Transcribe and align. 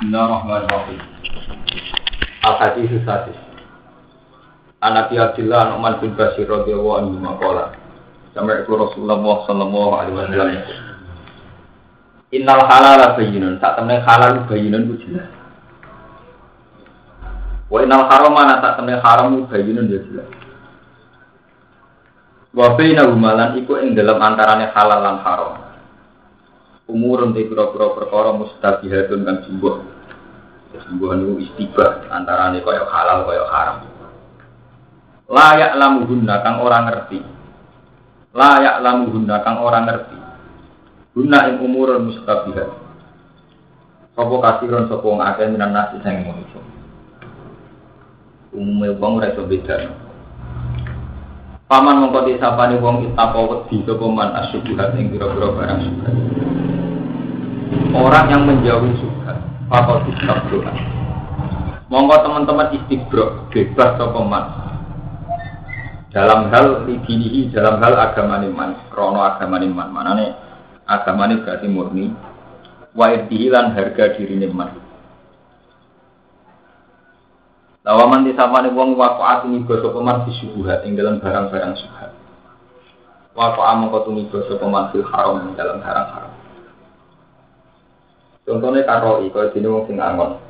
Bismillahirrahmanirrahim. 0.00 0.96
Al-Hadis 2.40 2.88
Sadis. 3.04 3.36
Anak 4.80 5.12
Abdullah 5.12 5.76
Nu'man 5.76 6.00
bin 6.00 6.16
Basir 6.16 6.48
radhiyallahu 6.48 7.04
anhu 7.04 7.20
maqala. 7.20 7.76
Sampai 8.32 8.64
itu 8.64 8.72
Rasulullah 8.72 9.20
sallallahu 9.44 9.92
alaihi 9.92 10.16
wasallam. 10.16 10.56
Innal 12.32 12.64
halala 12.64 13.12
bayyinun, 13.12 13.60
sak 13.60 13.76
temne 13.76 14.00
halal 14.00 14.48
bayyinun 14.48 14.88
ku 14.88 14.94
jelas. 15.04 15.28
Wa 17.68 17.84
innal 17.84 18.08
harama 18.08 18.56
sak 18.56 18.80
temne 18.80 18.96
haram 19.04 19.52
bayyinun 19.52 19.84
ya 19.84 20.00
jelas. 20.00 20.32
Wa 22.56 22.72
baina 22.72 23.04
humalan 23.04 23.52
iku 23.60 23.76
ing 23.84 23.92
dalam 23.92 24.16
antarane 24.16 24.64
halal 24.72 24.96
lan 25.04 25.20
haram. 25.20 25.69
Umurun 26.90 27.30
te 27.30 27.46
pira-pira 27.46 27.94
perkara 27.94 28.34
mustabihatun 28.34 29.22
kan 29.22 29.36
jumbuh. 29.46 29.78
Jumbuh 30.74 31.14
niku 31.14 31.38
istibah 31.38 32.10
antarane 32.10 32.58
kaya 32.66 32.82
halal 32.82 33.30
kaya 33.30 33.44
haram. 33.46 33.78
Layak 35.30 35.78
lamuhunna 35.78 36.42
kang 36.42 36.58
ora 36.58 36.78
ngerti. 36.90 37.22
Layak 38.34 38.82
lamuhunna 38.82 39.36
kang 39.46 39.62
ora 39.62 39.86
ngerti. 39.86 40.18
Guna 41.14 41.38
ing 41.46 41.62
umurun 41.62 42.10
mustabihat. 42.10 42.70
Sopo 44.18 44.42
kasiron 44.42 44.90
sopo 44.90 45.14
ngakeh 45.14 45.46
minan 45.46 45.70
nasi 45.70 46.02
sing 46.02 46.26
manusa. 46.26 46.58
Umume 48.50 48.98
wong 48.98 49.22
ora 49.22 49.30
iso 49.30 49.46
beda. 49.46 49.94
Paman 51.70 52.02
mongko 52.02 52.26
disapani 52.26 52.82
wong 52.82 53.14
itako 53.14 53.38
wedi 53.46 53.86
sapa 53.86 54.06
man 54.10 54.34
asyubuhat 54.42 54.98
ing 54.98 55.14
pira-pira 55.14 55.54
barang. 55.54 55.82
Orang 57.90 58.30
yang 58.30 58.42
menjauhi 58.46 58.94
syubhat, 59.02 59.36
apa 59.66 59.92
doa. 60.46 60.72
Monggo 61.90 62.16
teman-teman 62.22 62.70
istibro 62.70 63.50
bebas 63.50 63.98
sapa 63.98 64.20
man. 64.22 64.44
Dalam 66.14 66.54
hal 66.54 66.86
lidinihi, 66.86 67.50
dalam 67.50 67.82
hal 67.82 67.98
agama 67.98 68.38
man, 68.46 68.78
krono 68.94 69.26
agama 69.26 69.58
man, 69.58 69.90
manane 69.90 70.38
agama 70.86 71.26
berarti 71.26 71.66
murni. 71.66 72.14
Wa 72.94 73.10
lan 73.10 73.74
harga 73.74 74.14
diri 74.14 74.38
man. 74.50 74.70
Lawaman 77.82 78.22
disapane 78.22 78.70
wong 78.70 78.94
waqa'at 78.94 79.50
niga 79.50 79.82
sapa 79.82 79.98
man 79.98 80.30
disubuhat 80.30 80.86
ing 80.86 80.94
dalam 80.94 81.18
barang-barang 81.18 81.74
subhat. 81.74 82.14
Waqa'a 83.34 83.72
mongko 83.82 84.06
tumiba 84.06 84.38
sapa 84.46 84.66
man 84.70 84.94
fil 84.94 85.02
haram 85.10 85.42
dalam 85.58 85.82
barang 85.82 86.08
haram. 86.14 86.39
Contohnya 88.44 88.82
karoi, 88.88 89.28
kalau 89.30 89.52
dini 89.52 89.68
wong 89.68 89.84
sing 89.86 89.98
angon. 90.00 90.40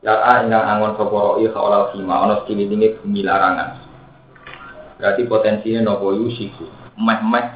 Ya 0.00 0.14
a 0.14 0.46
ingkang 0.46 0.62
angon 0.62 0.94
sapa 0.94 1.16
roi 1.16 1.46
kaolal 1.50 1.90
khima 1.90 2.14
ana 2.22 2.34
sekililinge 2.42 3.02
bumi 3.02 3.26
larangan. 3.26 3.82
Berarti 4.98 5.22
potensinya 5.26 5.82
nopo 5.82 6.14
yusiku. 6.14 6.66
Meh-meh 6.98 7.46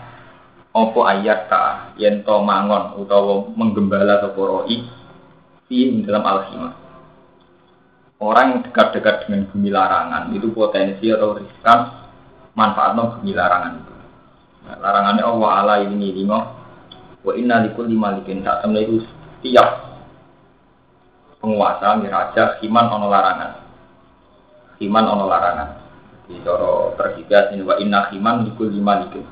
opo 0.75 1.07
ayat 1.07 1.47
ka 1.47 1.95
yen 2.01 2.27
to 2.27 2.35
mangon 2.43 2.99
utawa 2.99 3.47
menggembala 3.55 4.19
sapa 4.25 4.41
roi 4.41 4.83
fi 5.69 5.87
dalam 6.03 6.25
al-khimah 6.25 6.83
orang 8.23 8.47
yang 8.55 8.61
dekat-dekat 8.71 9.27
dengan 9.27 9.51
bumi 9.51 9.69
larangan 9.75 10.31
itu 10.31 10.49
potensi 10.55 11.11
atau 11.11 11.35
riskan 11.35 11.79
manfaatnya 12.55 13.19
bumi 13.19 13.33
larangan 13.35 13.73
itu. 13.83 13.95
Nah, 14.63 14.77
larangannya 14.79 15.25
Allah 15.27 15.51
Allah 15.59 15.77
ini 15.83 16.09
lima 16.15 16.39
wa 17.23 17.33
inna 17.35 17.67
likul 17.67 17.91
lima 17.91 18.23
likin 18.23 18.47
tak 18.47 18.63
temen 18.63 18.79
itu 18.79 19.03
setiap 19.43 19.99
penguasa 21.43 21.99
miraja 21.99 22.63
himan 22.63 22.87
ono 22.87 23.07
larangan. 23.11 23.53
Himan 24.79 25.05
ono 25.11 25.27
larangan. 25.27 25.69
Di 26.31 26.39
coro 26.47 26.95
tergigas 26.95 27.51
ini 27.51 27.67
wa 27.67 27.75
inna 27.83 28.07
himan 28.15 28.47
likul 28.47 28.71
lima 28.71 29.03
likin 29.03 29.27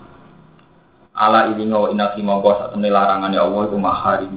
ala 1.21 1.51
ini 1.53 1.69
wa 1.69 1.91
inna 1.91 2.15
himan 2.15 2.41
bos 2.41 2.57
tak 2.57 2.73
temen 2.73 2.89
larangannya 2.89 3.41
Allah 3.41 3.63
itu 3.69 3.77
maharim 3.77 4.33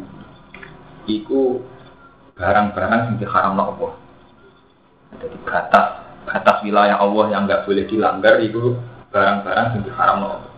iku 1.07 1.63
barang-barang 2.33 3.01
yang 3.13 3.17
diharam 3.22 3.56
Allah. 3.56 3.94
Jadi 5.13 5.38
batas 5.45 5.88
batas 6.25 6.57
wilayah 6.66 6.97
Allah 6.97 7.25
yang 7.29 7.45
nggak 7.45 7.63
boleh 7.69 7.85
dilanggar 7.85 8.41
itu 8.41 8.75
barang-barang 9.13 9.67
yang 9.78 9.83
diharam 9.85 10.19
Allah. 10.28 10.51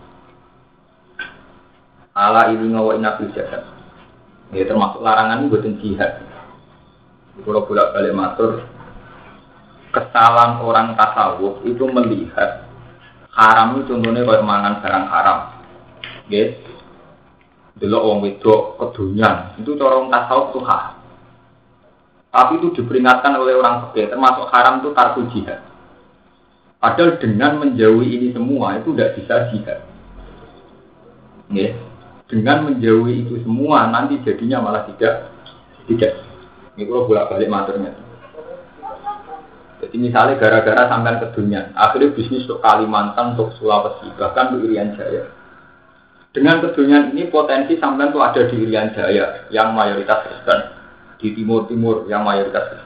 Ala 2.15 2.41
ini 2.55 2.71
ngawa 2.71 2.95
inabil 2.95 3.35
jasad. 3.35 3.74
Ya 4.53 4.63
termasuk 4.67 5.01
larangan 5.01 5.49
buatin 5.49 5.81
jihad. 5.81 6.21
Kalau 7.41 7.65
bolak 7.67 7.91
balik 7.91 8.13
matur, 8.15 8.51
kesalahan 9.91 10.61
orang 10.63 10.95
tasawuf 10.95 11.63
itu 11.67 11.83
melihat 11.87 12.67
haram 13.35 13.75
itu 13.75 13.91
contohnya 13.91 14.23
kayak 14.23 14.47
mangan 14.47 14.79
barang 14.79 15.05
haram. 15.11 15.39
Guys, 16.31 16.55
dulu 17.75 17.97
orang 17.99 18.23
wedok 18.23 18.61
kedunyan 18.79 19.35
itu 19.59 19.75
orang 19.81 20.07
tasawuf 20.13 20.55
tuh 20.55 20.63
haram. 20.63 20.95
Tapi 22.35 22.59
itu 22.59 22.67
diperingatkan 22.75 23.31
oleh 23.39 23.55
orang 23.55 23.87
fakir, 23.87 24.11
termasuk 24.11 24.51
haram 24.51 24.83
itu 24.83 24.91
tarku 24.91 25.23
jihad. 25.31 25.63
Padahal 26.83 27.15
dengan 27.15 27.63
menjauhi 27.63 28.11
ini 28.11 28.27
semua 28.35 28.75
itu 28.75 28.91
tidak 28.91 29.15
bisa 29.15 29.35
jihad. 29.55 29.79
Ya. 31.55 31.71
Dengan 32.25 32.65
menjauhi 32.65 33.25
itu 33.25 33.37
semua 33.45 33.85
nanti 33.93 34.17
jadinya 34.25 34.65
malah 34.65 34.89
tidak 34.89 35.29
tidak. 35.85 36.13
Ini 36.73 36.89
kalau 36.89 37.05
bolak 37.05 37.29
balik 37.29 37.49
maturnya. 37.49 37.93
Jadi 39.85 39.95
misalnya 40.01 40.41
gara-gara 40.41 40.89
sampai 40.89 41.21
ke 41.21 41.27
dunia, 41.37 41.69
akhirnya 41.77 42.15
bisnis 42.17 42.49
untuk 42.49 42.63
Kalimantan, 42.65 43.37
untuk 43.37 43.53
Sulawesi, 43.61 44.09
bahkan 44.17 44.55
untuk 44.55 44.65
Irian 44.65 44.97
Jaya. 44.97 45.29
Dengan 46.33 46.59
kedunian 46.59 47.13
ini 47.13 47.29
potensi 47.29 47.77
sampai 47.77 48.09
itu 48.09 48.19
ada 48.19 48.41
di 48.49 48.55
Irian 48.59 48.91
Jaya 48.97 49.45
yang 49.53 49.77
mayoritas 49.77 50.25
Kristen 50.25 50.59
di 51.21 51.31
timur-timur 51.31 52.09
yang 52.11 52.27
mayoritas 52.27 52.81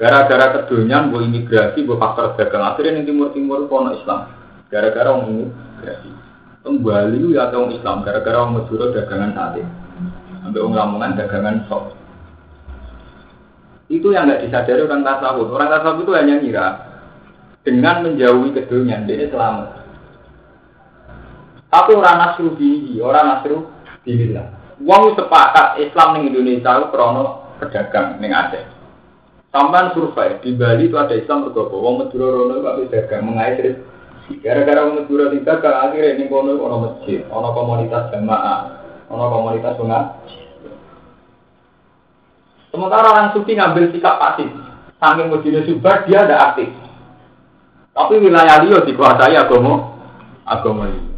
Gara-gara 0.00 0.64
kedonyan, 0.64 1.12
bu 1.12 1.20
imigrasi, 1.20 1.84
bu 1.84 2.00
faktor 2.00 2.32
dagang 2.32 2.64
akhirnya 2.64 3.04
di 3.04 3.12
timur-timur 3.12 3.68
kono 3.68 3.92
Islam. 4.00 4.32
Gara-gara 4.72 5.12
orang 5.12 5.28
imigrasi. 5.28 6.29
Kembali 6.60 7.32
ya 7.32 7.48
orang 7.48 7.72
Islam, 7.72 8.04
gara-gara 8.04 8.36
orang 8.36 8.60
Madura 8.60 8.92
dagangan 8.92 9.32
sate. 9.32 9.64
Sampai 10.44 10.60
orang 10.60 10.76
Lamongan 10.76 11.16
dagangan 11.16 11.56
sok. 11.68 11.96
Itu 13.88 14.12
yang 14.12 14.28
nggak 14.28 14.44
disadari 14.44 14.84
orang 14.84 15.00
tasawuf. 15.00 15.48
Orang 15.48 15.72
tasawuf 15.72 16.04
itu 16.04 16.12
hanya 16.12 16.34
ngira 16.36 16.66
dengan 17.64 18.04
menjauhi 18.04 18.52
kedonyan, 18.52 19.08
dia 19.08 19.28
selamat. 19.32 19.68
Tapi 21.70 21.90
orang 21.96 22.16
nasru 22.18 22.52
diri, 22.60 22.98
orang 23.00 23.24
nasru 23.24 23.56
diri 24.04 24.36
lah. 24.36 24.48
Wong 24.80 25.12
sepakat 25.16 25.80
Islam 25.80 26.16
ning 26.16 26.32
Indonesia 26.32 26.80
itu 26.80 26.86
krono 26.88 27.52
pedagang 27.60 28.16
ning 28.20 28.32
Aceh. 28.32 28.64
Sampai 29.50 29.92
survei 29.92 30.38
di 30.40 30.54
Bali 30.56 30.88
itu 30.88 30.96
ada 30.96 31.12
Islam 31.12 31.48
bergopo. 31.48 31.84
Wong 31.84 32.04
Madura 32.04 32.26
rono 32.32 32.54
ada 32.64 32.84
dagang 32.88 33.28
mengais 33.28 33.76
Gara-gara 34.38 34.86
wong 34.86 35.02
Madura 35.02 35.34
tidak 35.34 35.58
kan 35.58 35.90
akhirnya 35.90 36.14
ning 36.14 36.30
kono 36.30 36.54
ono 36.54 36.76
masjid, 36.86 37.26
ono 37.26 37.50
komunitas 37.50 38.14
jamaah, 38.14 38.60
ono 39.10 39.24
komunitas 39.26 39.74
pengaji. 39.74 40.38
Sementara 42.70 43.10
orang 43.10 43.34
sufi 43.34 43.58
ngambil 43.58 43.90
sikap 43.90 44.22
pasif. 44.22 44.46
Saking 45.02 45.26
Medina 45.34 45.60
Subah 45.66 46.06
dia 46.06 46.22
ada 46.22 46.36
aktif. 46.52 46.70
Tapi 47.90 48.14
wilayah 48.22 48.62
Lio 48.62 48.78
dikuasai 48.86 49.34
agama 49.34 49.98
agama 50.46 50.86
ini. 50.86 51.10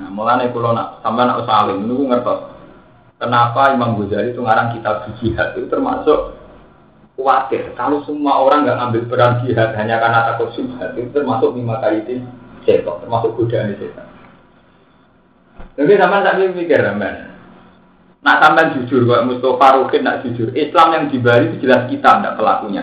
Nah, 0.00 0.08
mulane 0.08 0.48
kula 0.50 0.72
nak 0.72 1.04
sampean 1.04 1.28
nak 1.28 1.44
saling 1.44 1.84
niku 1.84 2.08
ngertos. 2.08 2.40
Kenapa 3.20 3.76
Imam 3.76 4.00
Ghazali 4.00 4.32
itu 4.32 4.40
ngarang 4.42 4.74
kitab 4.74 5.06
jihad 5.20 5.54
itu 5.54 5.68
termasuk 5.70 6.34
khawatir 7.14 7.70
kalau 7.78 8.02
semua 8.02 8.42
orang 8.42 8.66
nggak 8.66 8.78
ngambil 8.80 9.02
peran 9.06 9.32
jihad 9.46 9.70
hanya 9.78 10.02
karena 10.02 10.26
takut 10.26 10.50
syubhat 10.58 10.98
itu 10.98 11.08
termasuk 11.14 11.54
lima 11.54 11.78
kali 11.78 12.02
setan 12.64 13.00
termasuk 13.04 13.36
godaan 13.38 13.76
setan. 13.78 14.08
Jadi 15.74 15.92
sama 15.98 16.22
tak 16.22 16.38
mikir 16.54 16.80
sampean. 16.82 17.34
Nak 18.24 18.40
sampean 18.40 18.72
jujur 18.78 19.04
kok 19.04 19.24
Mustafa 19.28 19.66
Rukin 19.78 20.02
nak 20.02 20.24
jujur. 20.24 20.48
Islam 20.56 20.86
yang 20.96 21.04
di 21.12 21.18
Bali 21.20 21.44
itu 21.52 21.68
jelas 21.68 21.86
kita 21.92 22.10
tidak 22.20 22.36
pelakunya. 22.40 22.82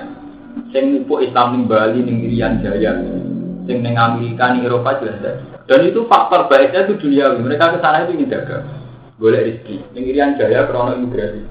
Sing 0.70 0.94
ngupuk 0.94 1.24
Islam 1.24 1.56
ning 1.56 1.64
Bali 1.66 2.00
ning 2.04 2.30
Irian 2.30 2.62
Jaya. 2.62 2.94
Sing 3.66 3.82
ning 3.82 3.96
Amerika 3.98 4.54
ning 4.54 4.68
Eropa 4.68 5.02
jelas. 5.02 5.42
Dan 5.66 5.88
itu 5.88 6.06
faktor 6.06 6.46
baiknya 6.52 6.86
itu 6.86 7.00
dunia. 7.00 7.34
Mereka 7.34 7.74
ke 7.74 7.78
sana 7.80 8.06
itu 8.06 8.22
dagang 8.28 8.68
boleh 9.22 9.40
rezeki. 9.46 9.98
Yang 9.98 10.06
Irian 10.12 10.32
Jaya 10.36 10.68
krono 10.68 10.98
imigrasi. 10.98 11.42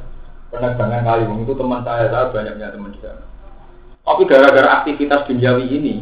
Penerbangan 0.50 1.06
kali 1.06 1.22
itu 1.30 1.52
teman 1.54 1.86
saya, 1.86 2.10
saya 2.10 2.26
banyaknya 2.34 2.74
teman 2.74 2.90
saya. 2.98 3.22
Tapi 4.02 4.22
gara-gara 4.26 4.82
aktivitas 4.82 5.30
duniawi 5.30 5.70
ini 5.70 5.94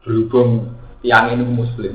berhubung 0.00 0.77
tiang 1.04 1.30
ini 1.30 1.44
muslim, 1.46 1.94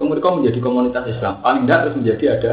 kemudian 0.00 0.40
menjadi 0.40 0.58
komunitas 0.62 1.04
Islam. 1.10 1.42
Paling 1.44 1.66
tidak 1.66 1.78
terus 1.84 1.96
menjadi 1.98 2.24
ada 2.38 2.52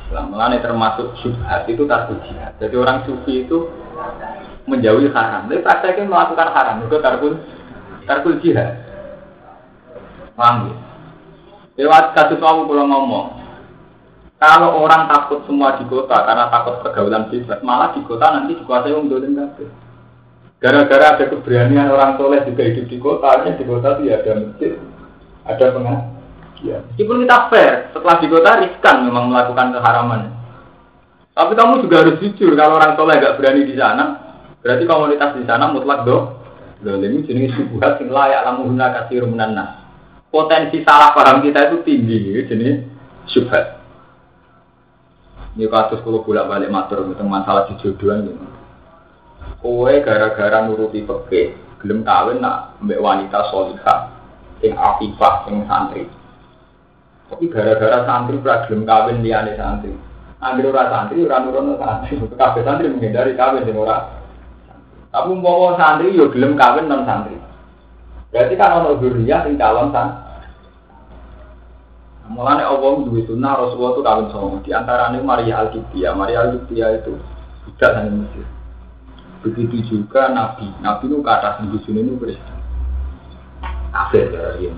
Islam. 0.00 0.24
Mulane 0.32 0.56
termasuk 0.64 1.12
syubhat 1.20 1.68
itu 1.68 1.84
tarku 1.84 2.16
jihad. 2.24 2.56
Jadi 2.56 2.74
orang 2.78 3.04
sufi 3.04 3.44
itu 3.44 3.68
menjauhi 4.64 5.12
haram. 5.12 5.48
Tapi 5.48 5.60
prakteknya 5.60 6.08
melakukan 6.08 6.48
haram. 6.54 6.76
Itu 6.86 6.96
tarkul 7.04 7.32
tarkul 8.08 8.40
jihad. 8.40 8.84
Paham 10.38 10.70
ya? 10.70 10.74
Lewat 11.78 12.10
kasus 12.10 12.42
kamu 12.42 12.66
kalau 12.66 12.84
ngomong, 12.90 13.26
kalau 14.38 14.82
orang 14.82 15.06
takut 15.06 15.46
semua 15.46 15.78
di 15.78 15.86
kota 15.86 16.26
karena 16.26 16.50
takut 16.50 16.82
pergaulan 16.82 17.30
bebas, 17.30 17.62
malah 17.62 17.94
di 17.94 18.02
kota 18.02 18.34
nanti 18.34 18.58
dikuasai 18.58 18.90
orang 18.90 19.10
dolim 19.10 19.38
kabeh. 19.38 19.70
Gara-gara 20.58 21.14
ada 21.14 21.24
keberanian 21.30 21.86
orang 21.86 22.18
soleh 22.18 22.42
juga 22.42 22.66
hidup 22.66 22.90
di 22.90 22.98
kota, 22.98 23.46
di 23.46 23.62
kota 23.62 23.94
itu 23.94 24.10
ya 24.10 24.18
ada 24.18 24.42
masjid, 24.42 24.74
ada 25.46 25.66
pengajian. 25.70 26.82
Meskipun 26.90 27.22
kita 27.22 27.38
fair, 27.46 27.72
setelah 27.94 28.16
di 28.18 28.26
kota 28.26 28.50
riskan 28.58 28.96
memang 29.06 29.30
melakukan 29.30 29.70
keharaman. 29.78 30.22
Tapi 31.30 31.52
kamu 31.54 31.86
juga 31.86 32.02
harus 32.02 32.18
jujur, 32.18 32.58
kalau 32.58 32.82
orang 32.82 32.98
soleh 32.98 33.22
gak 33.22 33.38
berani 33.38 33.70
di 33.70 33.78
sana, 33.78 34.04
berarti 34.58 34.82
komunitas 34.90 35.38
di 35.38 35.46
sana 35.46 35.70
mutlak 35.70 36.02
do. 36.02 36.34
Loh, 36.82 36.94
ini 36.98 37.22
jenis 37.26 37.54
subuhat 37.54 38.02
yang 38.02 38.10
layak 38.10 38.42
lamuhuna 38.42 38.86
kasih 38.94 39.26
rumunana. 39.26 39.86
Potensi 40.30 40.82
salah 40.82 41.14
paham 41.14 41.42
kita 41.42 41.70
itu 41.70 41.86
tinggi, 41.86 42.34
jenis 42.50 42.82
subhat. 43.30 43.78
Ini 45.54 45.70
kasus 45.70 46.02
kalau 46.02 46.22
bolak 46.22 46.46
balik 46.50 46.70
matur 46.70 47.06
tentang 47.06 47.30
masalah 47.30 47.70
jodohan 47.78 48.26
gitu. 48.30 48.57
Kowe 49.58 49.90
gara-gara 50.06 50.70
nuruti 50.70 51.02
peke, 51.02 51.58
gelem 51.82 52.06
kawin 52.06 52.38
nak 52.38 52.78
mbek 52.78 53.02
wanita 53.02 53.50
solihah, 53.50 54.06
sing 54.62 54.70
afifah, 54.78 55.50
sing 55.50 55.66
santri. 55.66 56.06
Tapi 57.26 57.50
gara-gara 57.50 58.06
santri 58.06 58.38
ora 58.38 58.62
gelem 58.70 58.86
kawin 58.86 59.18
liyane 59.18 59.58
santri. 59.58 59.90
Ambil 60.38 60.70
ora 60.70 60.86
santri, 60.94 61.26
ora 61.26 61.42
nurono 61.42 61.74
santri. 61.74 62.22
Kabeh 62.38 62.62
santri 62.62 62.86
menghindari 62.86 63.34
kawin 63.34 63.66
sing 63.66 63.74
ora. 63.74 64.22
Tapi 65.10 65.26
umpama 65.26 65.74
santri 65.74 66.14
yo 66.14 66.30
gelem 66.30 66.54
kawin 66.54 66.86
non 66.86 67.02
santri. 67.02 67.34
Berarti 68.30 68.54
kan 68.54 68.78
ono 68.78 69.02
zuriyah 69.02 69.42
sing 69.42 69.58
calon 69.58 69.90
san. 69.90 70.08
Mulane 72.28 72.60
Allah 72.60 73.08
duwe 73.08 73.24
sunah 73.24 73.56
Rasulullah 73.56 73.92
itu 73.96 74.02
kawin 74.04 74.26
sama 74.30 74.56
di 74.60 74.70
antaranya 74.70 75.18
Maria 75.18 75.66
Al-Qibtiyah. 75.66 76.12
Maria 76.14 76.46
Al-Qibtiyah 76.46 77.02
itu 77.02 77.16
budak 77.66 77.90
dari 77.98 78.12
Mesir. 78.12 78.57
Begitu 79.42 79.76
juga 79.86 80.30
Nabi. 80.34 80.66
Nabi 80.82 81.04
itu 81.06 81.18
kata 81.22 81.62
bujune 81.66 82.00
ini 82.02 82.18
Kristen. 82.18 82.56
Kafir 83.94 84.34
cara 84.34 84.58
dia 84.58 84.72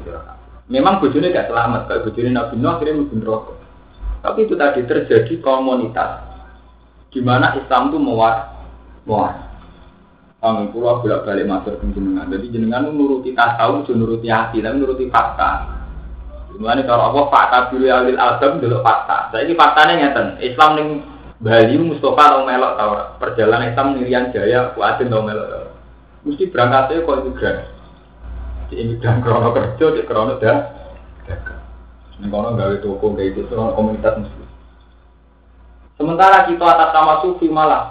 Memang 0.70 1.02
bujune 1.02 1.32
gak 1.32 1.48
selamat. 1.50 1.88
Kalau 1.88 2.04
bujune 2.06 2.30
Nabi 2.30 2.54
Nuh 2.60 2.70
akhirnya 2.76 3.00
mungkin 3.00 3.24
rokok. 3.24 3.58
Tapi 4.20 4.44
itu 4.44 4.54
tadi 4.54 4.84
terjadi 4.84 5.34
komunitas 5.40 6.28
di 7.10 7.20
mana 7.24 7.56
Islam 7.56 7.90
itu 7.90 7.98
mewar, 7.98 8.52
mewar. 9.08 9.50
Kami 10.40 10.72
pulau 10.72 11.04
bolak 11.04 11.28
balik 11.28 11.44
masuk 11.44 11.76
ke 11.76 11.84
jenengan. 11.92 12.24
Jadi 12.32 12.46
jenengan 12.48 12.88
itu 12.88 12.96
nuruti 12.96 13.30
tasawuf, 13.36 13.84
nuruti 13.92 14.28
hati, 14.32 14.64
tapi 14.64 14.80
nuruti 14.80 15.04
fakta. 15.12 15.68
Gimana 16.56 16.80
kalau 16.88 17.12
apa 17.12 17.20
fakta 17.28 17.58
dulu 17.72 17.84
alil 17.88 18.16
album 18.16 18.56
dulu 18.56 18.80
fakta. 18.80 19.36
Jadi 19.36 19.52
faktanya 19.52 19.94
nyata. 20.00 20.20
Islam 20.40 20.70
nih 20.76 20.86
Bali 21.40 21.74
Mustafa 21.80 22.36
tau 22.36 22.44
melok 22.44 22.72
tau 22.76 22.92
perjalanan 23.16 23.72
hitam 23.72 23.96
Nirian 23.96 24.28
Jaya 24.28 24.76
Kuatin 24.76 25.08
tau 25.08 25.24
melok 25.24 25.48
tau 25.48 25.66
mesti 26.28 26.44
berangkatnya 26.52 27.00
kok 27.00 27.18
imigran 27.24 27.56
di 28.68 28.74
imigran 28.76 29.24
krono 29.24 29.48
kerja 29.56 29.86
di 29.96 30.02
krono 30.04 30.36
dah 30.36 30.58
ini 32.20 32.28
kono 32.28 32.52
gawe 32.52 32.76
toko 32.84 33.16
kayak 33.16 33.32
gitu 33.32 33.48
krono 33.48 33.72
komunitas 33.72 34.20
muslim. 34.20 34.48
Sementara 35.96 36.44
kita 36.44 36.64
atas 36.68 36.92
nama 36.92 37.14
sufi 37.24 37.48
malah 37.48 37.84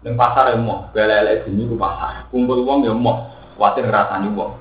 di 0.00 0.08
pasar 0.16 0.56
yang 0.56 0.64
mau 0.64 0.88
belele 0.96 1.44
gini 1.44 1.68
ke 1.68 1.76
pasar. 1.76 2.24
Kumpul 2.32 2.64
uang 2.64 2.88
yang 2.88 2.96
mau 2.96 3.28
khawatir 3.60 3.84
ngerasani 3.84 4.32
uang 4.32 4.52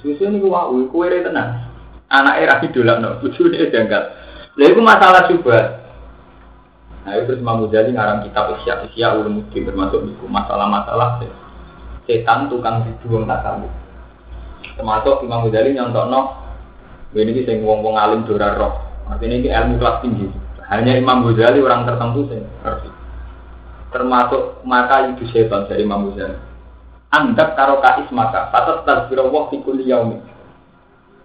susu 0.00 0.24
ini 0.24 0.40
gua 0.40 0.72
kue 0.72 1.20
tenang 1.20 1.68
anak 2.08 2.40
era 2.40 2.54
hidup 2.64 2.96
no 2.96 3.20
lucu 3.20 3.44
dia 3.52 3.68
janggal. 3.68 4.16
Lalu 4.56 4.80
masalah 4.80 5.28
juga 5.28 5.81
Nah 7.02 7.18
itu 7.18 7.34
Imam 7.34 7.66
Ghazali 7.66 7.90
ngarang 7.98 8.22
kitab 8.22 8.54
Isya 8.62 8.86
Isya 8.86 9.18
Ulumuddin 9.18 9.66
termasuk 9.66 10.06
buku 10.06 10.26
masalah-masalah 10.30 11.18
setan 12.06 12.46
tukang 12.46 12.86
dibuang 12.86 13.26
tasawuf. 13.26 13.70
Termasuk 14.78 15.26
Imam 15.26 15.50
Ghazali 15.50 15.74
nyontok 15.74 16.06
no 16.06 16.20
ini 17.12 17.42
sing 17.42 17.66
wong-wong 17.66 17.98
alim 17.98 18.22
dora 18.22 18.54
roh. 18.54 18.78
Artinya 19.10 19.34
ini 19.34 19.48
ilmu 19.50 19.74
kelas 19.82 19.98
tinggi. 20.00 20.26
Hanya 20.70 20.94
Imam 20.94 21.26
Ghazali 21.26 21.58
orang 21.58 21.90
tertentu 21.90 22.30
ngerti. 22.30 22.90
Termasuk 23.90 24.62
mata 24.62 25.10
itu 25.10 25.26
setan 25.34 25.66
dari 25.66 25.82
Imam 25.82 26.06
Ghazali. 26.06 26.38
Anggap 27.12 27.58
karo 27.58 27.82
kais 27.82 28.08
maka 28.14 28.48
patut 28.54 28.86
tasbirullah 28.86 29.50
fi 29.50 29.58
kulli 29.60 29.90
yaumin. 29.90 30.22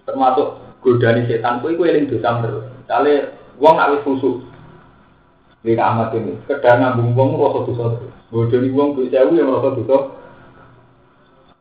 Termasuk 0.09 0.57
godani 0.81 1.29
setan 1.29 1.61
kuwi 1.61 1.77
kuwi 1.77 1.93
eling 1.93 2.09
dosa 2.09 2.41
terus. 2.41 2.65
Kale 2.89 3.13
wong 3.61 3.77
awis 3.77 4.01
khusuk 4.03 4.56
Lika 5.65 5.83
amat 5.89 6.13
ini, 6.13 6.37
sekedar 6.45 6.77
ngambung 6.77 7.17
wong 7.17 7.29
rasa 7.41 7.59
dosa. 7.65 7.85
Bodoh 8.29 8.59
ni 8.61 8.69
wong 8.69 8.93
duit 8.93 9.09
sewu 9.09 9.33
yang 9.33 9.49
rasa 9.49 9.73
dosa. 9.73 9.97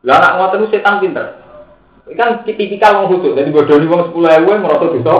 Lah 0.05 0.15
anak 0.21 0.33
ngoten 0.37 0.69
setan 0.69 1.01
pinter. 1.01 1.25
Kan 2.13 2.45
tipikal 2.45 3.03
wong 3.03 3.17
khusus, 3.17 3.33
jadi 3.33 3.49
bodoh 3.49 3.77
ni 3.81 3.89
wong 3.89 4.07
sepuluh 4.07 4.29
ewu 4.37 4.53
yang 4.53 4.63
merasa 4.63 4.85
dosa. 4.93 5.15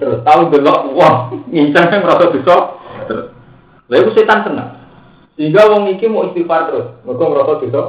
Terus 0.00 0.18
tahu 0.26 0.40
delok 0.50 0.80
wong 0.96 1.14
ngincang 1.52 1.86
yang 1.92 2.02
merasa 2.02 2.24
dosa. 2.32 2.56
Lah 3.92 3.96
itu 4.00 4.10
setan 4.16 4.40
senang. 4.42 4.70
Sehingga 5.36 5.70
wong 5.70 5.92
iki 5.92 6.08
mau 6.08 6.26
istighfar 6.30 6.72
terus, 6.72 6.86
mereka 7.04 7.24
merasa 7.28 7.52
dosa. 7.60 7.82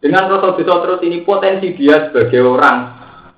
Dengan 0.00 0.32
rasa 0.32 0.56
dosa 0.56 0.74
terus 0.80 1.00
ini 1.04 1.22
potensi 1.22 1.76
dia 1.76 2.08
sebagai 2.08 2.40
orang 2.42 2.76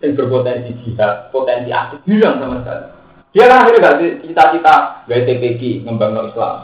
yang 0.00 0.12
berpotensi 0.14 0.72
jihad, 0.84 1.28
potensi 1.34 1.72
aktif 1.72 2.00
hilang 2.06 2.38
sama 2.38 2.62
sekali. 2.62 2.95
Dia 3.36 3.52
kan 3.52 3.68
akhirnya 3.68 3.84
gak 3.84 3.96
cita-cita 4.24 5.04
gak 5.04 5.28
ngembang 5.84 6.16
no 6.16 6.32
Islam. 6.32 6.54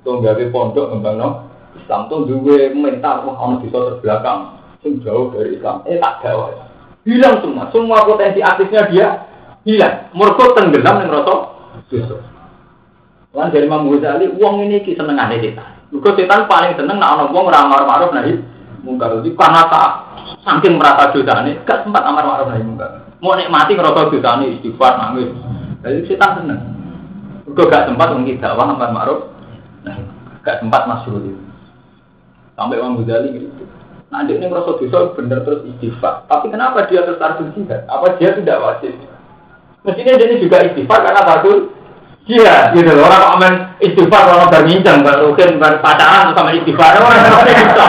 Tuh 0.00 0.24
gak 0.24 0.40
pondok 0.48 0.96
ngembang 0.96 1.20
no 1.20 1.28
Islam. 1.76 2.08
Tuh 2.08 2.24
dua 2.24 2.72
mental 2.72 3.28
wah 3.28 3.36
orang 3.44 3.60
bisa 3.60 3.76
terbelakang. 3.76 4.56
Sing 4.80 5.04
jauh 5.04 5.28
dari 5.36 5.60
Islam. 5.60 5.84
Eh 5.84 6.00
tak 6.00 6.24
jauh. 6.24 6.48
Hilang 7.04 7.44
semua. 7.44 7.68
Semua 7.68 8.08
potensi 8.08 8.40
aktifnya 8.40 8.88
dia 8.88 9.08
hilang. 9.68 10.08
Mereka 10.16 10.56
tenggelam 10.56 11.04
yang 11.04 11.12
rosok. 11.12 11.40
Lan 13.36 13.52
dari 13.52 13.68
Imam 13.68 13.92
Ghazali, 13.92 14.30
uang 14.40 14.64
ini 14.64 14.80
ki 14.80 14.96
seneng 14.96 15.20
aneh 15.20 15.44
setan. 15.44 15.76
Mereka 15.92 16.16
setan 16.16 16.48
paling 16.48 16.72
seneng 16.72 16.96
nak 17.02 17.20
orang 17.20 17.36
uang 17.36 17.46
ramar 17.52 17.84
maruf 17.84 18.16
nahi 18.16 18.40
mungkar. 18.80 19.20
Jadi 19.20 19.36
karena 19.36 19.68
tak 19.68 19.90
saking 20.40 20.80
merasa 20.80 21.12
dosa 21.12 21.44
ini, 21.44 21.60
gak 21.68 21.84
sempat 21.84 22.00
amar 22.08 22.24
maruf 22.24 22.48
nahi 22.48 22.64
mungkar. 22.64 23.12
Mau 23.20 23.36
nikmati 23.36 23.76
ngerasa 23.76 24.08
dosa 24.08 24.30
ini 24.40 24.56
istighfar 24.56 24.96
nangis. 24.96 25.28
Jadi 25.84 25.98
kita 26.08 26.40
seneng. 26.40 26.60
Gue 27.44 27.68
gak 27.68 27.92
sempat 27.92 28.08
mungkin 28.16 28.40
dakwah 28.40 28.72
amar 28.72 28.90
ma'ruf. 28.90 29.28
Nah, 29.84 30.00
gak 30.40 30.64
sempat 30.64 30.88
masuk 30.88 31.20
itu. 31.20 31.36
Sampai 32.56 32.80
Imam 32.80 32.96
Ghazali 33.04 33.36
gitu. 33.36 33.68
Nah, 34.08 34.24
dia 34.24 34.40
ini 34.40 34.48
merasa 34.48 34.78
dosa 34.80 35.12
bener 35.12 35.44
terus 35.44 35.68
istighfar. 35.76 36.24
Tapi 36.24 36.48
kenapa 36.48 36.88
dia 36.88 37.04
terus 37.04 37.20
tarjun 37.20 37.52
jihad? 37.52 37.84
Apa 37.84 38.16
dia 38.16 38.32
tidak 38.32 38.62
wajib? 38.64 38.96
Mestinya 39.84 40.16
dia 40.16 40.26
ini 40.32 40.40
juga 40.40 40.64
istighfar 40.64 41.04
karena 41.04 41.22
takut 41.22 41.74
Iya, 42.24 42.72
gitu 42.72 42.88
loh. 42.88 43.04
Orang 43.04 43.36
komen 43.36 43.54
istighfar 43.84 44.24
orang 44.32 44.48
berminjam, 44.48 45.04
mungkin 45.04 45.60
pacaran 45.60 46.32
sama 46.32 46.56
istighfar. 46.56 46.96
Orang 46.96 47.20
orang 47.20 47.44
bisa. 47.52 47.88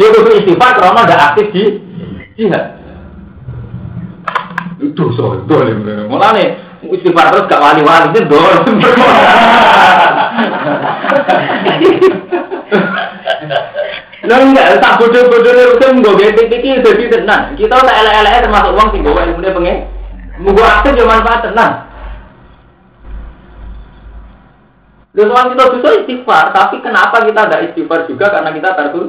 Dia 0.00 0.08
butuh 0.16 0.34
istighfar 0.40 0.70
karena 0.80 1.04
ada 1.04 1.16
aktif 1.28 1.46
di 1.52 1.64
jihad. 2.40 2.80
Itu 4.80 5.12
so, 5.12 5.44
itu 5.44 5.54
Mulane 6.08 6.69
istighfar 6.84 7.26
terus 7.32 7.48
gak 7.48 7.60
wali-wali 7.60 8.20
dor. 8.24 8.64
Lalu 14.20 14.52
enggak, 14.52 14.78
tak 14.78 15.00
bodoh-bodoh 15.00 15.74
itu 15.74 15.86
nggak 15.96 16.14
gede 16.20 16.42
pikir 16.52 16.84
jadi 16.84 17.04
tenang. 17.08 17.56
Kita 17.56 17.72
tak 17.82 17.98
elek-elek 18.04 18.44
termasuk 18.46 18.72
uang 18.76 18.88
sih, 18.92 19.00
bawa 19.00 19.26
ilmu 19.26 19.40
dia 19.42 19.56
pengen. 19.56 19.78
Munggu 20.40 20.62
aktif 20.62 20.92
juga 20.96 21.18
manfaat 21.18 21.40
tenang. 21.50 21.72
Lalu 25.16 25.30
orang 25.34 25.48
kita 25.56 25.64
bisa 25.74 25.88
istighfar, 26.04 26.44
tapi 26.54 26.76
kenapa 26.84 27.16
kita 27.26 27.40
tidak 27.48 27.62
istighfar 27.72 28.00
juga 28.06 28.26
karena 28.30 28.50
kita 28.54 28.68
tarku 28.76 29.00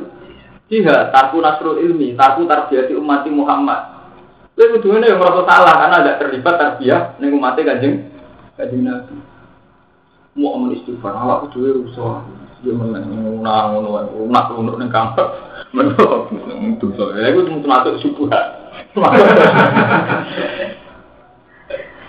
jihad, 0.72 1.12
tarku 1.14 1.38
nasrul 1.44 1.78
ilmi, 1.78 2.18
tarku 2.18 2.48
tarbiyati 2.48 2.96
umat 2.98 3.28
Muhammad. 3.30 3.91
Itu 4.56 4.78
kudunya 4.78 5.16
yang 5.16 5.20
merasa 5.20 5.42
salah 5.48 5.76
karena 5.80 5.96
ada 6.04 6.12
terlibat 6.20 6.56
tarbiyah 6.60 7.16
ning 7.24 7.32
umate 7.34 7.64
Kanjeng 7.64 8.12
Kanjeng 8.60 8.84
Nabi. 8.84 9.16
Mau 10.36 10.56
amun 10.56 10.76
istighfar, 10.76 11.12
awak 11.12 11.48
kudu 11.48 11.84
rusak. 11.84 12.24
Dia 12.62 12.78
menang 12.78 13.10
ngono 13.10 13.90
ngono 13.90 14.30
nak 14.30 14.54
ngono 14.54 14.78
ning 14.78 14.94
kamar. 14.94 15.28
Menurut 15.74 16.30
dosa. 16.78 17.16
Ya 17.18 17.32
iku 17.32 17.48
termasuk 17.48 18.00
subuhat. 18.04 18.60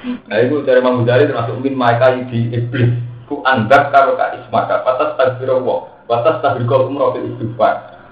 Nah 0.03 0.37
itu 0.43 0.67
dari 0.67 0.83
Imam 0.83 1.07
Ghazali 1.07 1.31
termasuk 1.31 1.63
min 1.63 1.79
maika 1.79 2.11
di 2.27 2.51
iblis. 2.51 2.91
Ku 3.31 3.39
andak 3.47 3.95
karo 3.95 4.19
ka 4.19 4.35
ismaka 4.35 4.83
batas 4.83 5.15
takbiro 5.15 5.63
wa 5.63 5.89
batas 6.11 6.43
takbiro 6.43 6.91
umroh 6.91 7.15
istighfar. 7.23 8.03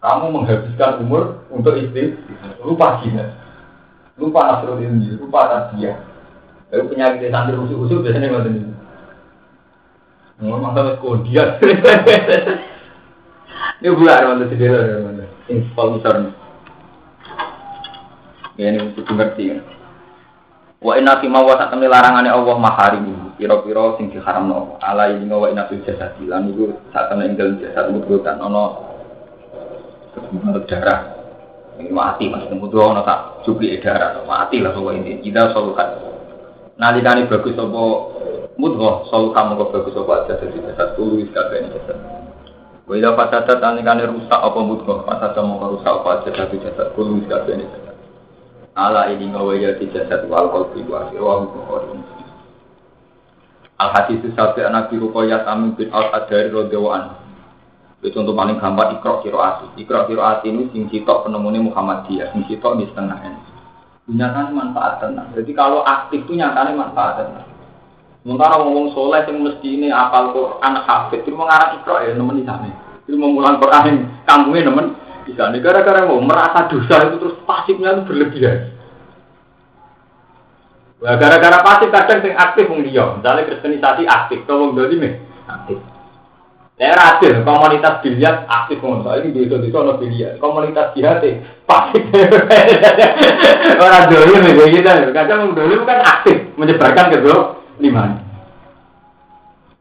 Kamu 0.00 0.32
menghabiskan 0.32 1.00
umur 1.04 1.44
untuk 1.52 1.76
istri 1.76 2.16
lupa 2.64 3.00
gina, 3.04 3.39
lupa 4.20 4.40
nasrul 4.44 4.84
ilmi, 4.84 5.16
lupa 5.16 5.48
tadiyah. 5.48 5.96
Lalu 6.70 6.94
penyakit 6.94 7.32
santri 7.34 7.58
usul-usul 7.58 8.04
biasanya 8.06 8.30
nggak 8.30 8.46
ini. 8.46 8.62
Ngomong 10.40 10.72
sampai 10.72 11.00
kodian. 11.02 11.48
Ini 13.80 13.88
bulan 13.96 14.24
mana 14.36 14.44
sendiri. 14.46 15.24
Install 15.50 15.88
misalnya. 15.98 16.30
Ya 18.60 18.70
ini 18.70 18.92
mesti 18.92 19.00
ngerti 19.02 19.44
kan. 19.50 19.60
Wa 20.80 20.96
inna 20.96 21.20
fi 21.20 21.28
ma 21.28 21.44
wa 21.44 21.58
sak 21.58 21.74
larangane 21.76 22.30
Allah 22.30 22.56
maharimu. 22.56 23.36
Pira-pira 23.36 23.96
sing 23.98 24.12
diharamno 24.14 24.52
Allah. 24.52 24.76
Ala 24.80 25.04
ini 25.12 25.28
wa 25.28 25.48
inna 25.50 25.68
fil 25.68 25.82
jasad 25.84 26.16
lan 26.24 26.48
iku 26.54 26.72
sak 26.94 27.08
temne 27.12 27.28
ing 27.28 27.36
jasad 27.36 27.90
mututan 27.92 28.40
ana 28.40 28.78
darah. 30.68 31.19
Ini 31.80 31.88
mati 31.88 32.28
mas, 32.28 32.44
mutu 32.52 32.76
ana 32.76 33.00
tak 33.00 33.40
cupli 33.48 33.72
darah, 33.80 34.20
mati 34.28 34.60
lah 34.60 34.76
pokoknya 34.76 35.00
ini. 35.00 35.24
Kita 35.24 35.56
solukan. 35.56 35.88
Nalikane 36.80 37.28
bagus 37.28 37.56
apa 37.60 37.80
mudghah 38.56 39.08
solu 39.08 39.32
kamu 39.32 39.56
kok 39.56 39.72
bagus 39.72 39.96
apa 40.00 40.12
aja 40.24 40.32
jadi 40.40 40.58
jasad 40.64 40.96
tulu 40.96 41.20
wis 41.20 41.28
kabeh 41.32 41.64
jasad. 41.72 41.96
Wa 42.88 42.92
ila 42.96 43.16
fasadat 43.20 43.60
anikane 43.60 44.08
rusak 44.08 44.40
apa 44.40 44.60
mudghah 44.60 45.04
fasada 45.04 45.40
mau 45.44 45.60
rusak 45.76 45.88
apa 45.88 46.24
aja 46.24 46.28
jadi 46.44 46.56
jasad 46.68 46.88
tulu 46.96 47.20
wis 47.20 47.28
kabeh 47.28 47.56
jasad. 47.64 47.96
Ala 48.76 49.12
ini 49.12 49.28
ngawa 49.28 49.60
ya 49.60 49.76
jasad 49.76 50.24
wal 50.28 50.48
qalbi 50.52 50.80
wa 50.88 51.08
wa 51.12 51.44
bukhari. 51.48 52.00
Al 53.80 53.90
hadis 53.96 54.20
sabi 54.36 54.60
anak 54.64 54.88
biru 54.88 55.12
koyat 55.12 55.44
amin 55.48 55.76
bin 55.76 55.92
al 55.92 56.12
adari 56.16 56.48
rodewan. 56.48 57.16
Itu 58.00 58.16
contoh 58.16 58.32
paling 58.32 58.56
gampang 58.56 58.96
ikro 58.96 59.20
kiroati. 59.20 59.76
Ikro 59.76 60.08
kiroati 60.08 60.48
ini 60.48 60.72
sing 60.72 60.88
sitok 60.88 61.28
penemunya 61.28 61.60
Muhammadiyah, 61.60 62.32
sing 62.32 62.48
sitok 62.48 62.80
di 62.80 62.88
setengah 62.88 63.18
ini. 63.28 63.40
Nyatanya 64.16 64.56
manfaat 64.56 65.04
tenang. 65.04 65.28
Jadi 65.36 65.52
kalau 65.52 65.84
aktif 65.84 66.24
itu 66.24 66.32
nyatanya 66.32 66.72
manfaat 66.72 67.20
tenang. 67.20 67.46
Sementara 68.24 68.60
ngomong 68.60 68.96
soleh 68.96 69.24
yang 69.28 69.44
mesti 69.44 69.68
ini 69.68 69.88
apal 69.92 70.32
Quran 70.32 70.74
hafid 70.80 71.24
itu 71.24 71.32
mengarang 71.36 71.76
ikro 71.80 72.00
ya 72.00 72.16
nemen 72.16 72.40
di 72.40 72.44
sana. 72.48 72.68
Itu 73.04 73.16
mengulang 73.20 73.60
Quran 73.60 74.08
kampungnya 74.24 74.72
nemen 74.72 74.96
di 75.28 75.32
sana. 75.36 75.60
Gara-gara 75.60 76.08
mau 76.08 76.24
merasa 76.24 76.72
dosa 76.72 77.04
itu 77.04 77.16
terus 77.20 77.36
pasifnya 77.44 78.00
itu 78.00 78.02
berlebihan. 78.08 78.58
Nah, 81.00 81.16
gara-gara 81.16 81.64
pasif 81.64 81.88
kadang 81.88 82.20
yang 82.20 82.36
aktif 82.36 82.68
wong 82.68 82.84
dia, 82.84 83.08
misalnya 83.16 83.48
kristenisasi 83.48 84.04
aktif, 84.04 84.44
kalau 84.44 84.68
wong 84.68 84.76
doli 84.76 85.00
aktif. 85.48 85.80
Ya 86.80 86.96
adil, 86.96 87.44
komunitas 87.44 88.00
biliar 88.00 88.48
aktif 88.48 88.80
wong 88.80 89.04
ini 89.04 89.36
di 89.36 89.44
itu 89.44 89.76
ono 89.76 90.00
biliar, 90.00 90.40
komunitas 90.40 90.96
jihad 90.96 91.20
pasif. 91.68 92.00
Orang 93.84 94.08
doli 94.08 94.40
nih 94.40 94.80
gitu, 94.80 95.12
kadang 95.12 95.52
doli 95.52 95.76
kan 95.84 96.00
aktif 96.00 96.56
menyebarkan 96.56 97.12
ke 97.12 97.20
lima. 97.84 98.24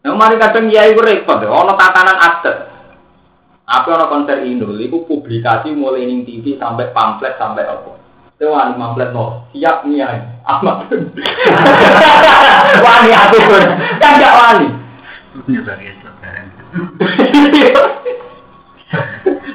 Nah, 0.04 0.12
mari 0.12 0.36
kadang 0.44 0.68
ya 0.68 0.92
itu 0.92 1.00
repot, 1.00 1.40
ono 1.40 1.72
tatanan 1.80 2.20
adat. 2.20 2.68
Apa 3.64 3.96
ono 3.96 4.06
konser 4.12 4.44
Indul, 4.44 4.76
itu 4.84 5.00
publikasi 5.08 5.72
mulai 5.72 6.04
ning 6.04 6.28
TV 6.28 6.60
sampai 6.60 6.92
pamflet 6.92 7.40
sampai 7.40 7.64
apa. 7.64 7.96
Wani 8.44 8.76
pamflet 8.76 9.16
no, 9.16 9.48
siap 9.56 9.88
nih 9.88 10.04
ya, 10.04 10.20
amat. 10.52 10.92
wani 12.84 13.40
pun, 13.40 13.64
kan 14.04 14.20
gak 14.20 14.36
wani. 14.36 14.89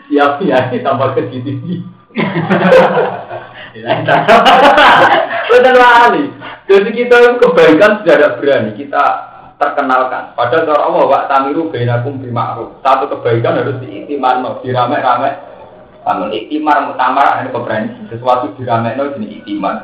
Siap 0.07 0.39
ya, 0.47 0.59
tambah 0.83 1.09
ke 1.19 1.23
TV. 1.35 1.83
Betul 5.51 5.77
wani. 5.77 6.25
Jadi 6.65 6.91
kita 6.95 7.37
kebaikan 7.43 8.01
sudah 8.01 8.15
ada 8.15 8.29
berani 8.39 8.71
kita 8.79 9.05
terkenalkan. 9.59 10.33
Padahal 10.39 10.65
kalau 10.65 10.81
Allah 10.81 11.05
wa 11.11 11.21
tamiru 11.27 11.69
bainakum 11.69 12.23
bil 12.23 12.31
ma'ruf. 12.31 12.79
Satu 12.81 13.11
kebaikan 13.11 13.59
harus 13.61 13.83
diiktiman, 13.83 14.63
dirame-rame. 14.63 15.31
Namun 16.05 16.31
iktimar 16.37 16.87
mutamar 16.89 17.43
ini 17.43 17.51
keberanian. 17.51 18.07
Sesuatu 18.13 18.55
dirame 18.57 18.95
no 18.95 19.13
jadi 19.13 19.27
iktiman. 19.43 19.77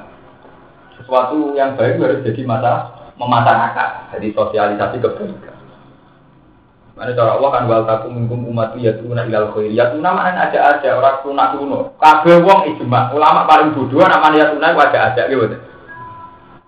Sesuatu 1.00 1.56
yang 1.56 1.74
baik 1.74 1.98
harus 1.98 2.22
jadi 2.22 2.42
mata 2.46 2.94
memasyarakat. 3.16 4.16
Jadi 4.16 4.26
sosialisasi 4.32 4.96
kebaikan. 5.00 5.59
Mana 7.00 7.16
cara 7.16 7.40
Allah 7.40 7.48
kan 7.48 7.64
wal 7.64 7.88
takum 7.88 8.12
minkum 8.12 8.44
umat 8.52 8.76
ya 8.76 8.92
tuna 9.00 9.24
ilal 9.24 9.56
khair. 9.56 9.72
Ya 9.72 9.88
tuna 9.88 10.12
mana 10.12 10.36
ada 10.36 10.76
aja 10.76 11.00
orang 11.00 11.24
tuna 11.24 11.56
kuno. 11.56 11.96
Kabeh 11.96 12.44
wong 12.44 12.76
ijma. 12.76 13.08
Ulama 13.16 13.48
paling 13.48 13.72
bodoh 13.72 14.04
namanya 14.04 14.36
ya 14.36 14.46
tuna 14.52 14.76
wajah 14.76 15.08
aja 15.08 15.24
gitu. 15.32 15.56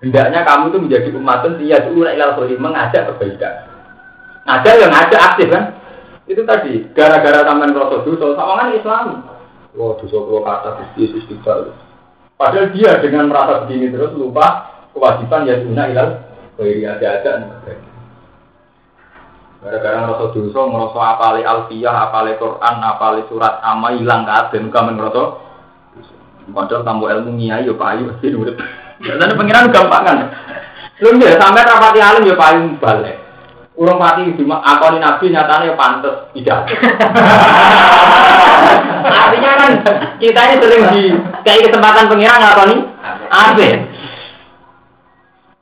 Hendaknya 0.01 0.41
kamu 0.41 0.73
itu 0.73 0.79
menjadi 0.81 1.09
umat 1.21 1.45
ya 1.61 1.85
dulu 1.85 2.09
ilal 2.09 2.33
khairi 2.41 2.57
mengajak 2.57 3.13
kebaikan. 3.13 3.55
Ngajak 4.49 4.75
yang 4.81 4.93
ngajak 4.97 5.21
aktif 5.21 5.49
kan? 5.53 5.65
Itu 6.25 6.49
tadi 6.49 6.81
gara-gara 6.97 7.45
taman 7.45 7.77
rasa 7.77 8.01
dosa 8.01 8.33
sama 8.33 8.53
kan 8.57 8.73
Islam. 8.73 9.29
Wah 9.77 10.01
dosa 10.01 10.17
kalau 10.17 10.41
kata 10.49 10.71
Yesus 10.97 11.29
istighfar. 11.29 11.77
Padahal 12.41 12.73
dia 12.73 12.97
dengan 13.05 13.29
merasa 13.29 13.69
begini 13.69 13.93
terus 13.93 14.17
lupa 14.17 14.81
kewajiban 14.97 15.45
ya 15.45 15.61
guna 15.61 15.93
ilal 15.93 16.25
khairi 16.57 16.89
ada-ada 16.89 17.53
Gara-gara 19.63 20.03
ngerasa 20.03 20.35
dosa, 20.35 20.61
ngerasa 20.67 21.01
apali 21.15 21.47
alfiyah, 21.47 22.11
apali 22.11 22.35
Quran, 22.35 22.75
apali 22.83 23.23
surat 23.31 23.63
ama 23.63 23.95
hilang 23.95 24.27
kabeh, 24.27 24.59
muka 24.59 24.91
ngerasa. 24.91 25.23
Padahal 26.51 26.83
tambah 26.83 27.07
ilmu 27.07 27.39
ngiyai 27.39 27.71
yo 27.71 27.79
payu 27.79 28.11
sih 28.19 28.35
urip. 28.35 28.59
Jadi 28.99 29.39
pengiran 29.39 29.71
gampangan. 29.71 30.27
Belum 30.99 31.23
ya, 31.23 31.39
sampai 31.39 31.63
rapati 31.63 32.03
alim 32.03 32.27
ya 32.27 32.35
paling 32.35 32.83
balik. 32.83 33.15
Urung 33.79 34.03
pati 34.03 34.35
di 34.35 34.45
akoni 34.45 34.99
nabi 34.99 35.31
nyatanya 35.31 35.71
ya 35.71 35.75
pantes 35.79 36.17
tidak. 36.35 36.67
Artinya 39.23 39.51
kan 39.57 39.73
kita 40.19 40.41
ini 40.45 40.57
sering 40.59 40.85
di 40.91 41.03
kayak 41.47 41.71
kesempatan 41.71 42.11
pengiran 42.11 42.43
ngakoni 42.43 42.77
apa? 43.31 43.69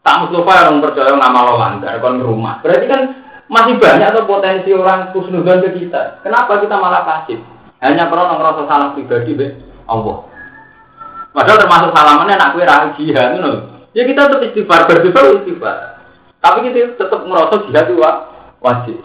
Tak 0.00 0.16
Mustafa 0.24 0.52
orang 0.64 0.80
percaya 0.80 1.12
ngamal 1.12 1.46
langgar 1.60 1.94
kon 2.00 2.24
rumah. 2.24 2.56
Berarti 2.64 2.88
kan 2.88 3.02
masih 3.50 3.74
banyak 3.82 4.14
atau 4.14 4.30
potensi 4.30 4.70
orang 4.70 5.10
kusnudon 5.10 5.66
ke 5.66 5.70
kita. 5.82 6.22
Kenapa 6.22 6.62
kita 6.62 6.78
malah 6.78 7.02
pasif? 7.02 7.42
Hanya 7.82 8.06
karena 8.06 8.38
ngerasa 8.38 8.62
salah 8.70 8.88
pribadi 8.94 9.34
be 9.34 9.46
Allah. 9.90 10.22
Padahal 11.34 11.58
termasuk 11.58 11.90
salamannya 11.90 12.38
anak 12.38 12.52
kue 12.54 12.62
rahi 12.62 12.88
jihad 13.02 13.42
itu. 13.42 13.52
Ya 13.90 14.06
kita 14.06 14.30
tetap 14.30 14.46
istighfar, 14.46 14.86
berdua 14.86 15.42
istighfar. 15.42 15.76
Tapi 16.38 16.58
kita 16.70 16.94
tetap 16.94 17.20
merasa 17.26 17.66
jihad 17.66 17.90
itu 17.90 17.98
wajib. 18.62 18.98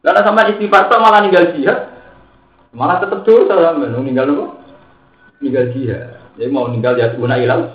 Karena 0.00 0.20
sama 0.24 0.48
istighfar 0.48 0.88
itu 0.88 0.96
malah 0.96 1.20
ninggal 1.20 1.44
jihad, 1.52 1.78
malah 2.72 2.96
tetap 2.96 3.28
dosa 3.28 3.54
sama 3.60 3.92
ninggal 4.00 4.24
apa? 4.24 4.46
Ninggal 5.44 5.64
jihad. 5.76 6.16
Jadi 6.40 6.48
mau 6.48 6.70
ninggal 6.72 6.96
ya 6.96 7.12
guna 7.12 7.36
ilal. 7.36 7.68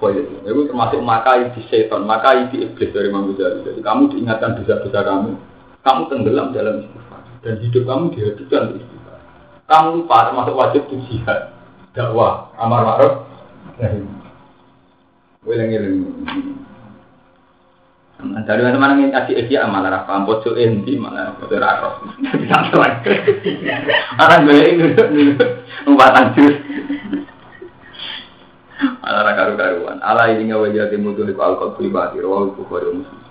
Itu. 0.00 0.34
Itu 0.44 0.60
termasuk 0.68 1.00
makai 1.00 1.52
di 1.54 1.62
setan, 1.70 2.04
makai 2.04 2.50
di 2.50 2.66
iblis 2.66 2.90
dari 2.92 3.08
Imam 3.08 3.32
Ghazali. 3.32 3.64
Jadi 3.64 3.80
kamu 3.80 4.02
diingatkan 4.12 4.58
dosa-dosa 4.60 5.00
kamu, 5.04 5.30
kamu 5.84 6.00
tenggelam 6.10 6.48
dalam 6.52 6.74
istighfar 6.84 7.20
dan 7.44 7.54
hidup 7.60 7.82
kamu 7.86 8.04
dihabiskan 8.12 8.62
istighfar. 8.80 9.18
Kamu 9.70 9.88
lupa 10.02 10.16
termasuk 10.28 10.54
wajib 10.54 10.82
di 10.92 10.96
jihad 11.08 11.54
dakwah 11.94 12.50
amar 12.58 12.82
ma'ruf 12.84 13.14
nahi 13.78 14.02
Weleng-weleng. 15.44 16.24
Dari 18.48 18.62
mana 18.64 18.80
mana 18.80 18.96
ngaji 18.96 19.36
aja 19.36 19.68
malah 19.68 19.92
rafa 19.92 20.24
bojo 20.24 20.56
endi 20.56 20.96
malah 20.96 21.36
bojo 21.36 21.60
raros. 21.60 22.00
Satu 22.48 22.80
lagi. 22.80 23.12
Orang 24.16 24.48
gue 24.48 24.64
ini 24.64 24.86
numpatan 25.84 26.32
jus. 26.32 26.56
Malah 29.04 29.36
karu-karuan. 29.36 30.00
Ala 30.00 30.32
ini 30.32 30.48
nggak 30.48 30.60
wajah 30.64 30.88
timu 30.88 31.12
tuh 31.12 31.28
di 31.28 31.36
alkohol 31.36 31.76
pribadi. 31.76 32.24
Rawal 32.24 32.56
bukhari 32.56 32.88
muslim. 32.88 33.23